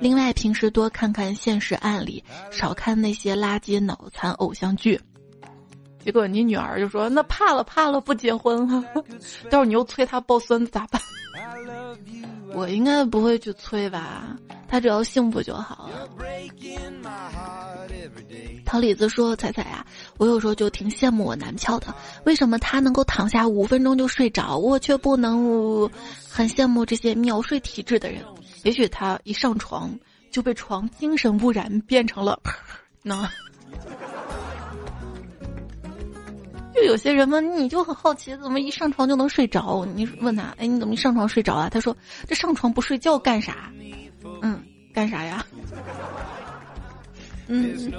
[0.00, 4.98] 另外，平时多看看现实案例，少看那些垃圾脑残偶像剧。
[6.02, 8.82] 结果你女儿就说：“那怕了怕了，不结婚了。
[9.50, 11.00] ”到时候你又催她抱孙子咋办？
[12.54, 14.34] 我应该不会去催吧，
[14.66, 16.08] 她只要幸福就好了。
[18.64, 19.84] 桃李子说：“彩彩啊，
[20.16, 25.86] 我有时候就挺羡慕我男票的，为什么他能够躺下五分钟就睡着，我却不能？
[26.32, 28.24] 很羡慕这些秒睡体质的人。”
[28.62, 29.98] 也许他一上床
[30.30, 32.40] 就被床精神污染，变成了
[33.02, 33.28] 那。
[36.74, 39.84] 就有些人嘛，你就很好奇，怎么一上床就能睡着？
[39.94, 41.68] 你问他，哎，你怎么一上床睡着啊？
[41.68, 41.96] 他说
[42.26, 43.70] ：“这上床不睡觉干啥？
[44.40, 44.62] 嗯，
[44.94, 45.44] 干啥呀？
[47.48, 47.92] 嗯。”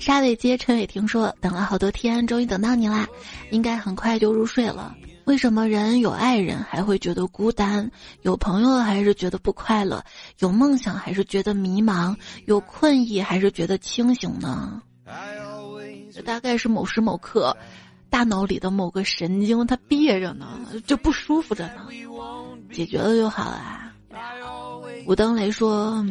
[0.00, 3.06] 沙尾街陈伟霆说：“等了好多天，终于等到你啦，
[3.50, 4.92] 应该很快就入睡了。
[5.24, 7.90] 为什么人有爱人还会觉得孤单？
[8.22, 10.04] 有朋友还是觉得不快乐？
[10.38, 12.16] 有梦想还是觉得迷茫？
[12.46, 14.82] 有困意还是觉得清醒呢？
[16.12, 17.56] 这大概是某时某刻，
[18.10, 21.86] 大脑里的某个神经它憋着呢，就不舒服着呢，
[22.72, 23.94] 解决了就好啊。
[25.06, 26.04] 武登雷说：“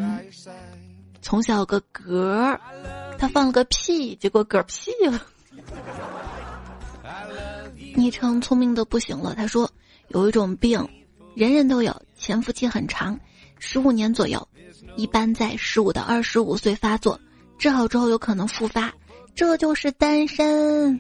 [1.21, 2.57] 从小有个嗝。”
[3.19, 5.21] 他放了个屁，结果嗝屁了。
[7.95, 9.69] 昵称聪明的不行了，他说
[10.07, 10.87] 有一种病，
[11.35, 13.19] 人人都有，潜伏期很长，
[13.59, 14.47] 十五年左右，
[14.95, 17.19] 一般在十五到二十五岁发作，
[17.57, 18.93] 治好之后有可能复发，
[19.35, 20.99] 这就是单身。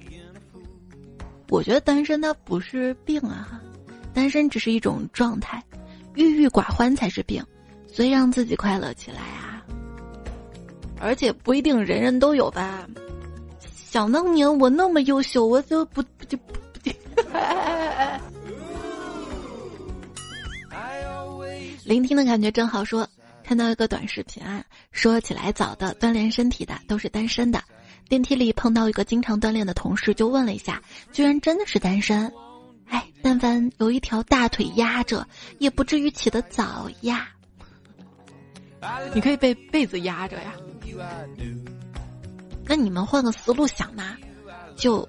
[1.49, 3.61] 我觉得单身它不是病啊，
[4.13, 5.63] 单身只是一种状态，
[6.15, 7.43] 郁郁寡欢才是病，
[7.87, 9.63] 所以让自己快乐起来啊。
[10.99, 12.87] 而且不一定人人都有吧。
[13.59, 16.53] 想当年我那么优秀，我就不就不。
[21.83, 22.85] 聆听的感觉真好。
[22.85, 23.07] 说
[23.43, 27.61] 看到一个短视频啊，说起来早的锻炼身体的都是单身的。
[28.07, 32.31] 电梯里碰到一个经常锻炼的同事，就问了一下，居然真的是单身。
[32.87, 35.25] 哎，但凡有一条大腿压着，
[35.59, 37.29] 也不至于起得早呀。
[39.13, 40.53] 你可以被被子压着呀。
[42.65, 44.17] 那你们换个思路想嘛，
[44.75, 45.07] 就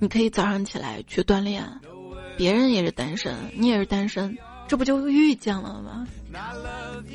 [0.00, 1.64] 你可以早上起来去锻炼，
[2.36, 6.06] 别人也是单身，你也是单身，这不就遇见了吗？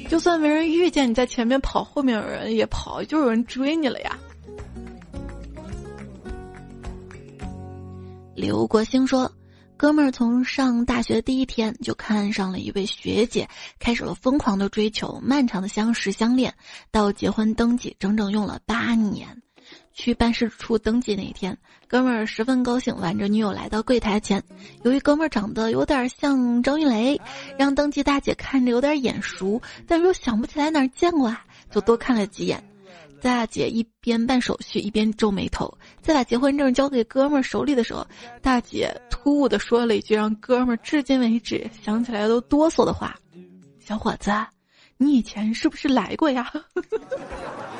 [0.09, 4.17] 就算没人遇见，你在前面跑，后面有人也跑，就有人追你了呀。
[8.35, 9.31] 刘国兴说。
[9.77, 13.47] 哥们儿从上大学第一天就看上了一位学姐，
[13.79, 16.53] 开始了疯狂的追求，漫长的相识相恋，
[16.91, 19.41] 到结婚登记整整用了八年。
[19.93, 24.41] 去办事处登记那一天，哥们儿十分高兴，挽着女友来到柜台前。
[24.83, 27.19] 由于哥们儿长得有点像张云雷，
[27.57, 32.63] 让登记大姐看着有点眼熟，但是又想不起来哪儿见过啊，就多看了几眼。
[33.21, 38.07] 大姐一边办手续一边皱眉头，在把结婚证交给哥们儿手里的时候，
[38.41, 43.13] 大姐突兀的说了一句让哥们儿至今为止想起来都哆嗦的话
[43.77, 44.31] ：“小伙子，
[44.95, 46.49] 你以前是不是来过呀？”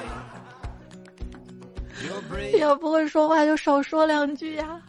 [2.60, 4.82] 要不会说话就少说两句呀。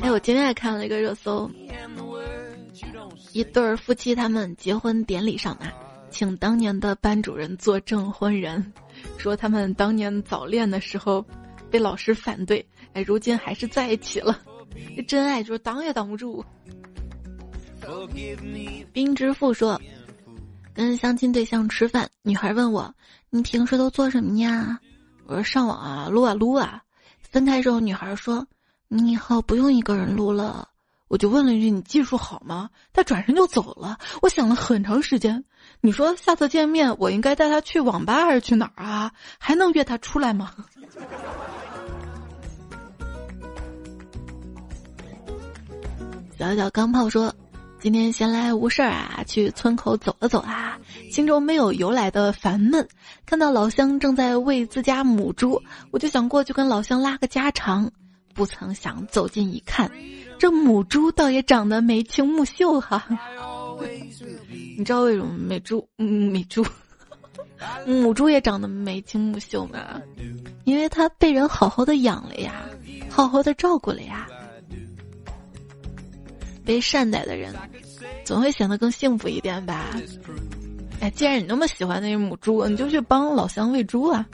[0.00, 1.50] 哎，我今天还看了一个热搜，
[3.32, 5.72] 一对儿夫妻他们结婚典礼上啊。
[6.10, 8.72] 请当年的班主任做证婚人，
[9.16, 11.24] 说他们当年早恋的时候
[11.70, 14.38] 被老师反对，哎，如今还是在一起了。
[15.08, 16.44] 真爱就是挡也挡不住。
[18.92, 19.80] 冰之父说，
[20.74, 22.94] 跟相亲对象吃饭，女孩问我
[23.30, 24.78] ：“你平时都做什么呀？”
[25.26, 26.82] 我说：“上网啊，撸啊撸啊。”
[27.20, 28.46] 分开之后，女孩说
[28.88, 30.68] ：“你以后不用一个人撸了。”
[31.08, 33.98] 我就问了一句：“你技术好吗？”他转身就走了。
[34.22, 35.44] 我想了很长时间。
[35.80, 39.12] 你说下次见面，我应该带他去网吧还是去哪儿啊？
[39.38, 40.54] 还能约他出来吗？
[46.38, 47.32] 小小钢炮说
[47.82, 50.78] ：“今天闲来无事儿啊，去村口走了走啊，
[51.10, 52.86] 心中没有由来的烦闷。
[53.26, 57.90] 看到老乡正在喂自家母猪，我就想过去跟老乡拉个家常。
[58.34, 59.90] 不曾想走近一看，
[60.38, 63.04] 这母猪倒也长得眉清目秀哈。
[64.78, 66.64] ”你知道为什么美猪嗯美猪
[67.84, 70.00] 母猪也长得眉清目秀吗？
[70.62, 72.62] 因为它被人好好的养了呀，
[73.10, 74.28] 好好的照顾了呀。
[76.64, 77.54] 被善待的人，
[78.24, 79.90] 总会显得更幸福一点吧？
[81.00, 84.24] 哎，既然你那么喜欢那母猪，你就去帮老乡喂猪啊！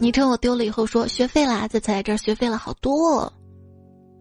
[0.00, 3.30] 昵称我丢了以后说学费啦，这次来这儿学费了好多。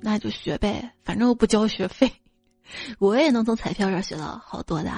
[0.02, 2.12] 那就学呗，反正我不交学费，
[3.00, 4.92] 我也能从彩票上学到好多的。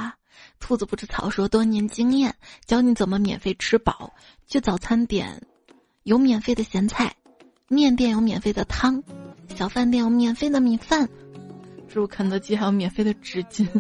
[0.60, 2.34] 兔子不吃草说多年经验，
[2.66, 4.12] 教你怎么免费吃饱。
[4.48, 5.40] 去早餐点，
[6.04, 7.08] 有免费的咸菜；
[7.72, 9.02] 面店有免费的汤；
[9.56, 11.08] 小饭店有免费的米饭；
[11.88, 13.66] 住肯德基还有免费的纸巾。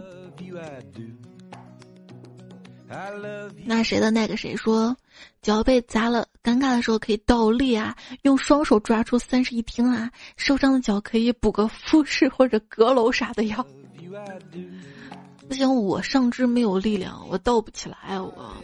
[3.65, 4.95] 那谁的那个谁说，
[5.41, 13.65] 脚被砸了，尴尬的时候可以倒立啊，用双手抓出三室一厅啊，受伤的脚可以补个复式或者阁楼啥的呀。
[15.49, 18.55] 不行，我上肢没有力量，我倒不起来，我。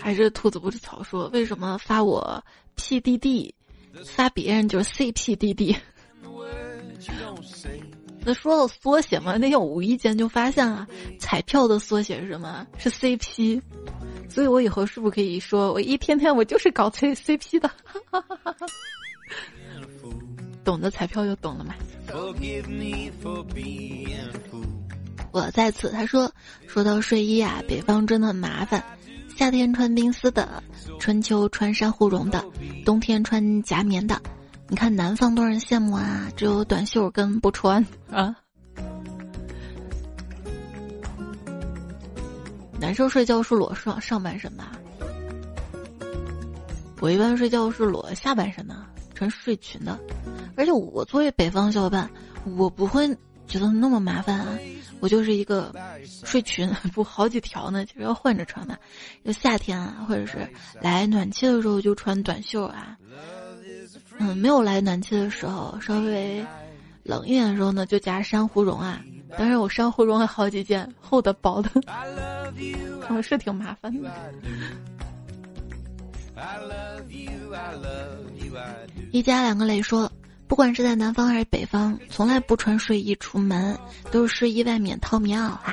[0.00, 2.42] 还是兔子不吃草说，为什么发我
[2.76, 3.52] PDD，
[4.04, 5.76] 发别人就是 CPDD？
[8.22, 10.86] 那说到缩写嘛，那天我无意间就发现了，
[11.18, 12.66] 彩票的缩写是什么？
[12.78, 13.60] 是 CP。
[14.28, 17.70] 所以我以后是不是可以说，我一天天我就是搞 C CP 的？
[20.62, 21.74] 懂得彩票就懂了嘛。
[25.32, 26.30] 我在此，他说，
[26.68, 28.84] 说到睡衣啊，北方真的很麻烦，
[29.40, 30.62] 夏天穿冰丝的，
[30.98, 32.44] 春秋穿珊瑚绒的，
[32.84, 34.20] 冬天穿夹棉的。
[34.68, 38.36] 你看南方多人羡慕啊，只有短袖跟不穿啊。
[42.78, 44.72] 男生睡觉是裸上上半身吧？
[47.00, 48.76] 我一般睡觉是裸下半身的，
[49.14, 49.98] 穿睡裙的。
[50.54, 52.10] 而且我作为北方小伙伴，
[52.58, 53.08] 我不会
[53.50, 54.58] 觉得那么麻烦啊。
[55.00, 55.74] 我就是一个
[56.24, 58.78] 睡裙，不好几条呢，就是要换着穿的。
[59.24, 60.46] 就夏天啊，或者是
[60.80, 62.96] 来暖气的时候就穿短袖啊。
[64.18, 66.44] 嗯，没有来暖气的时候，稍微
[67.02, 69.02] 冷一点的时候呢，就加珊瑚绒啊。
[69.38, 71.70] 当然，我珊瑚绒还好几件，厚的、薄的，
[73.08, 74.10] 我 是挺麻烦的。
[79.12, 80.10] 一家两个雷说，
[80.50, 83.78] 不管是在南方还是北方，从来不穿睡衣出门，
[84.10, 85.72] 都是睡衣外面套棉袄啊。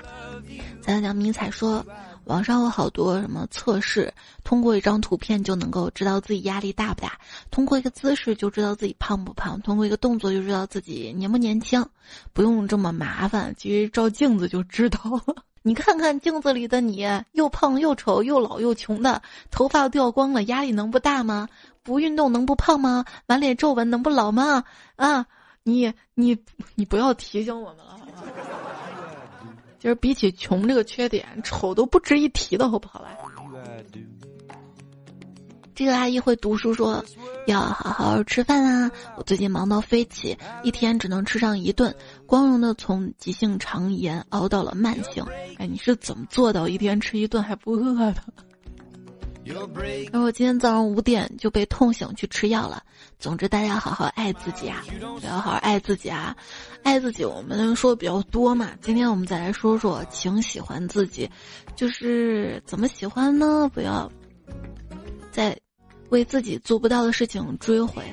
[0.82, 1.84] 咱讲迷彩说。
[2.26, 4.14] 网上有好多什么测试，
[4.44, 7.18] 通过一张图片就能够知道自己压力大不大，
[7.50, 11.86] 通过一个姿势就知道自己胖不胖，通过一个动作就知道自己年不年轻，
[12.34, 15.36] 不用这么麻烦，其实照镜子就知道了。
[15.64, 21.48] 你看看镜子里的你，又胖又丑又老又穷的，头发掉光了，压力能不大吗？
[21.88, 23.06] 不运动能不胖吗？
[23.26, 24.62] 满脸皱纹能不老吗？
[24.98, 25.26] 啊，
[25.64, 26.38] 你你
[26.76, 27.98] 你不要提醒我们了。
[29.80, 33.08] 就是比起穷这个缺点，丑都不值一提的好不好吧？
[35.74, 37.02] 这个阿姨会读书，说
[37.46, 38.92] 要好好吃饭啊！
[39.16, 45.24] 我最近忙到飞起，一天只能吃上一顿，光荣的从急性肠炎熬到了慢性。
[45.58, 48.24] 哎，你是怎么做到一天吃一顿还不饿的？
[50.12, 52.84] 而我今天早上五点就被痛醒去吃药了。
[53.20, 54.84] 总之，大家好好爱自己啊，
[55.24, 56.36] 要好好爱自己啊，
[56.84, 57.24] 爱自己。
[57.24, 61.30] 我们说的比较多嘛，今天我们再来说说，请喜欢自己，
[61.76, 63.70] 就是怎么喜欢呢？
[63.74, 64.12] 不要
[65.32, 65.58] 再
[66.10, 68.04] 为自己做不到的事情追悔，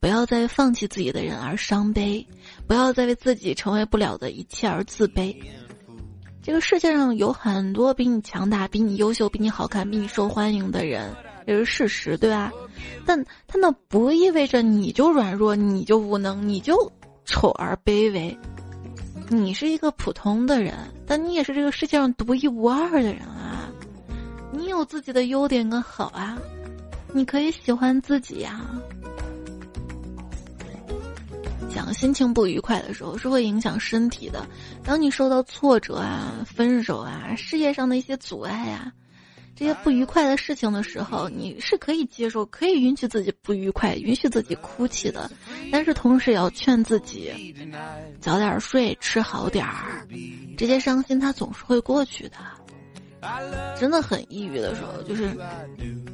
[0.00, 2.26] 不要再放弃自己的人而伤悲，
[2.66, 5.34] 不要再为自己成为不了的一切而自卑。
[6.46, 11.12] 这个世界上有很多比你强大、比你优秀、比你好看、比你受欢迎的人，
[11.44, 12.52] 这是事实，对吧？
[13.04, 16.92] 但他那不意味着你就软弱，你就无能，你就
[17.24, 18.38] 丑而卑微。
[19.28, 20.72] 你是一个普通的人，
[21.04, 23.68] 但你也是这个世界上独一无二的人啊！
[24.52, 26.38] 你有自己的优点跟好啊，
[27.12, 28.70] 你可以喜欢自己呀。
[31.76, 34.46] 讲心情不愉快的时候是会影响身体的。
[34.82, 38.90] 当你受到挫折啊、分手啊、事业上的一些阻碍啊，
[39.54, 45.30] 这些不愉快的事情的时候，你是可以接受、可以允许自己不愉快、允许自己哭泣的。
[45.70, 47.54] 但是同时也要劝自己
[48.20, 50.08] 早点睡、吃好点儿。
[50.56, 52.36] 这些伤心它总是会过去的。
[53.78, 55.36] 真的很抑郁的时候，就是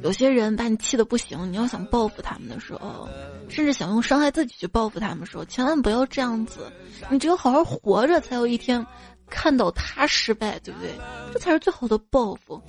[0.01, 3.07] 有些人把你气的不行，你要想报复他们的时候，
[3.49, 6.71] 甚至想用伤害自己去报复他们的时候，千万不要这样子。
[7.09, 8.85] 你只有好好活着，才有一天
[9.29, 10.91] 看到他失败，对不对？
[11.33, 12.61] 这才是最好的报复。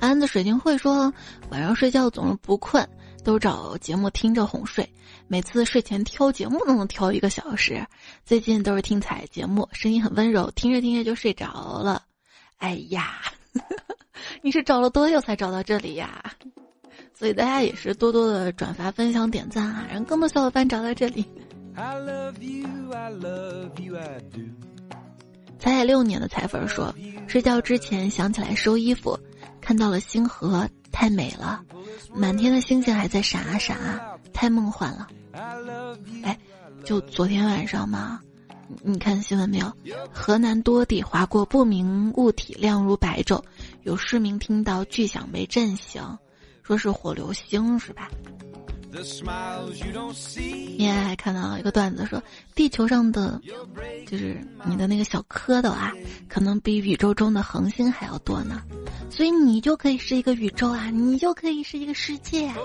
[0.00, 1.12] 安的水晶会说，
[1.50, 2.88] 晚上睡觉总是不困，
[3.24, 4.88] 都找节目听着哄睡。
[5.28, 7.86] 每次睡前挑节目都能挑一个小时，
[8.24, 12.02] 最近都是听彩节目，声音很温柔，听着听着就睡着了。
[12.58, 13.20] 哎呀，
[14.42, 16.32] 你是找了多久才找到这里呀？
[17.14, 21.24] 所以大家也是多多的转发、分享、点赞啊，让更多小伙伴找到这里。
[25.58, 26.92] 彩彩六年的彩粉说，
[27.28, 29.18] 睡觉之前想起来收衣服，
[29.60, 31.64] 看到了星河，太美了，
[32.14, 35.08] 满天的星星还在闪啊闪啊，太梦幻了。
[36.22, 36.38] 哎，
[36.84, 38.20] 就昨天晚上嘛，
[38.82, 39.72] 你看新闻没有？
[40.12, 43.42] 河南多地划过不明物体，亮如白昼，
[43.82, 46.02] 有市民听到巨响被震醒，
[46.62, 48.08] 说是火流星，是吧？
[50.76, 52.22] 你也还看到一个段子说，
[52.54, 53.40] 地球上的
[54.06, 55.92] 就是你的那个小蝌蚪啊，
[56.28, 58.62] 可能比宇宙中的恒星还要多呢，
[59.10, 62.46] 所以你就可以是一个宇宙啊，你就可以是一个世界。
[62.48, 62.56] 啊。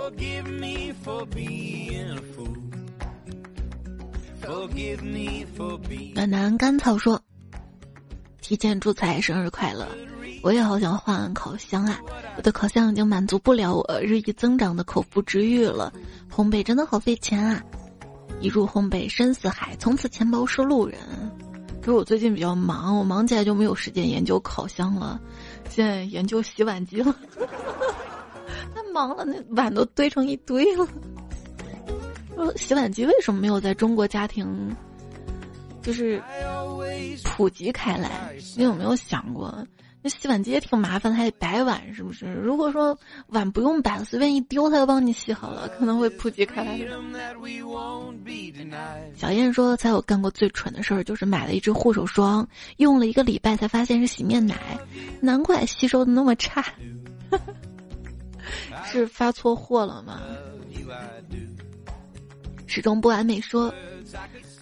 [6.13, 7.21] 暖男甘草说
[8.41, 9.88] ：“提前祝彩生日快乐！
[10.41, 11.99] 我也好想换烤箱啊，
[12.38, 15.91] 我的烤箱已经满足不了我日益增长的口腹之欲了。
[16.33, 17.61] 烘焙真的好费钱啊！
[18.39, 20.99] 一入烘焙深似海，从此钱包是路人。
[21.81, 25.19] 可是我最近比较忙，我忙起来就没有时间研究烤箱了，
[25.69, 27.15] 现在研究洗碗机了。
[28.75, 30.88] 太忙了，那碗都堆成一堆了。
[32.35, 34.75] 说洗碗机为什么没有在中国家庭，
[35.81, 36.21] 就是
[37.23, 38.35] 普及开来？
[38.55, 39.65] 你有没有想过？
[40.02, 42.32] 那洗碗机也挺麻烦，还得摆碗，是不是？
[42.34, 46.80] 如果说碗不用摆，随便一丢，它就帮你洗好了，可能会普及开来。
[49.16, 54.78] 小燕说：“才有干过最蠢的事儿，就是买了一支护手霜，用了一个礼拜才发现是洗面奶，
[55.20, 56.64] 难怪吸收的那么差。
[58.86, 60.22] 是发错货了吗？”
[62.68, 63.74] 始终不完美说：“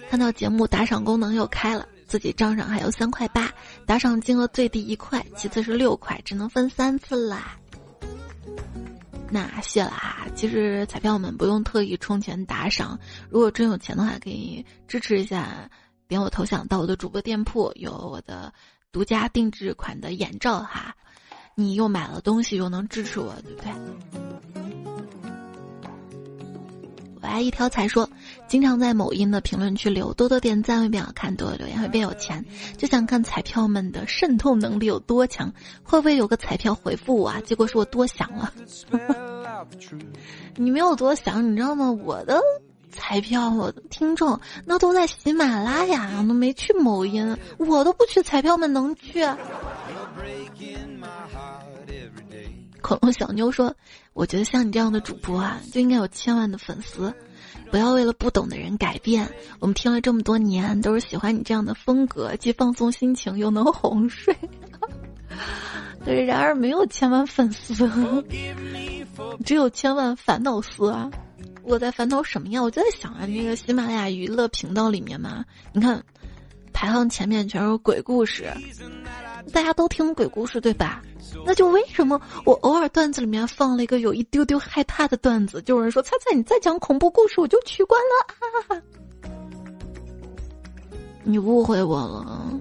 [0.09, 3.51] 看到节目打赏功能又开了，自己账上还有三块八，
[3.85, 7.57] 打赏金额最低一块，其次是六块，只能分三次啦。
[9.29, 10.27] 那谢了哈。
[10.35, 12.99] 其实彩票们不用特意充钱打赏，
[13.29, 15.69] 如果真有钱的话，可以支持一下，
[16.07, 18.53] 点我头像到我的主播店铺，有我的
[18.91, 20.95] 独家定制款的眼罩哈。
[21.55, 23.71] 你又买了东西，又能支持我，对不对？”
[27.21, 28.07] 我爱一条彩说，
[28.47, 32.45] 经常在某音的评论区留多多点赞会变好看，多多留言会变有钱。
[32.77, 35.51] 就想看彩票们的渗透能力有多强，
[35.83, 37.41] 会不会有个彩票回复我啊？
[37.43, 38.53] 结果是我多想了。
[40.55, 41.91] 你没有多想，你知道吗？
[41.91, 42.39] 我的
[42.91, 49.25] 彩票，我的听众那都在喜马拉雅，都没去某音，我都不去，彩票们能去？
[52.81, 53.75] 恐龙小妞说
[54.13, 57.11] ：“我觉得像你这样的主播啊，就应该有千万的粉丝。
[57.75, 59.29] 不要为了不懂的人改变。
[59.59, 64.33] 我们听了这么多年，都是喜欢你这样的风格，既放松心情，又能哄睡。
[66.05, 67.73] 对，然而没有千万粉丝，
[69.43, 71.11] 只有千万烦恼丝啊！
[71.63, 72.63] 我在烦恼什么呀？
[72.63, 76.01] 我就在想啊，那个喜马拉雅娱乐频道里面嘛，你看
[76.75, 78.51] 排行前面全是鬼故事。”
[79.53, 81.01] 大家都听鬼故事对吧？
[81.45, 88.81] 那就为什么我偶尔段子里面放了一个有一丢丢害怕的段子，就有人说：“猜猜你再讲恐怖故事，我就取关了。”啊！
[91.23, 92.59] 你误会我了。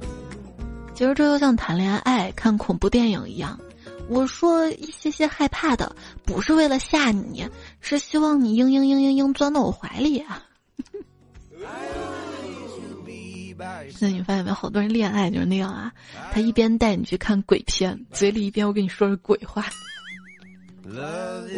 [0.94, 3.58] 其实这就像谈恋爱、看恐怖电影一样。
[4.08, 7.48] 我说一些些害怕的，不是为了吓你，
[7.80, 10.44] 是希望你嘤嘤嘤嘤嘤钻到我怀里啊。
[13.90, 15.92] 现在你发现没有，好多人恋爱就是那样啊，
[16.32, 19.66] 他一边带你去看鬼片，嘴里一边我跟你说着鬼话。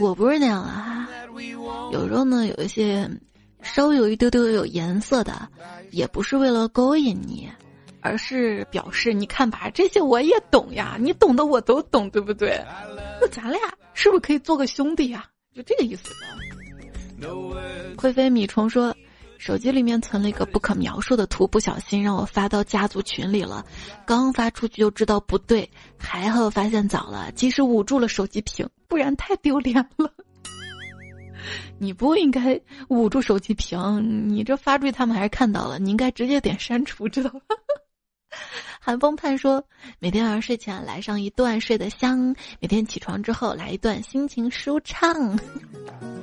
[0.01, 1.09] 我不是那样啊，
[1.92, 3.11] 有时候呢，有一些
[3.62, 5.49] 稍微有一丢丢有颜色的，
[5.90, 7.49] 也不是为了勾引你，
[8.01, 12.62] 而是表示你看吧，这些我也懂呀，你懂的我都懂，对不对？
[13.20, 13.59] 那咱俩
[13.94, 15.24] 是不是可以做个兄弟呀？
[15.55, 16.11] 就这个意思。
[17.97, 18.94] 灰飞米虫说。
[19.47, 23.64] 手机里面存了一个不可描述的图，不小心让我发到家族群里了。
[24.05, 30.12] 刚发出去就知道不对，还好发现早了，及时捂住了手机屏，不然太丢脸了。
[31.78, 37.40] 你不应该捂住手机屏，你这发出去他们还是看到了，你应该直接点删除，知道吗？
[38.87, 39.61] 寒风盼说
[39.99, 45.37] ：“每天晚上睡前来上一段睡得香，每天起床之后来一段心情舒畅。”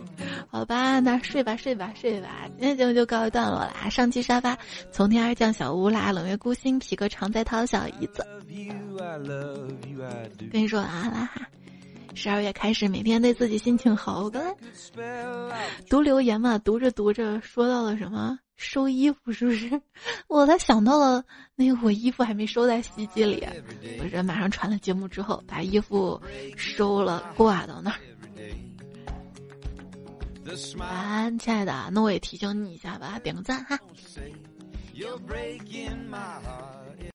[0.48, 2.48] 好吧，那睡吧，睡吧，睡吧。
[2.58, 3.90] 今天节目就告一段落啦。
[3.90, 4.58] 上期沙发，
[4.94, 8.26] 从天而降小乌拉，冷月孤星，皮革常在掏小姨子。
[10.50, 11.46] 跟你说啊啦哈。
[12.16, 14.24] 十二月开始，每天对自己心情好。
[14.24, 14.56] 我刚才
[15.90, 18.40] 读留言嘛，读着读着说到了什么？
[18.56, 19.82] 收衣服是不是？
[20.30, 21.24] 我才想到了，
[21.56, 23.46] 那个我衣服还没收在洗衣机里，
[24.00, 26.22] 我这马上传了节目之后，把衣服
[26.56, 27.98] 收了挂到那儿。
[30.78, 33.78] 晚安，亲爱的，那我也提醒你一下吧，点个赞哈。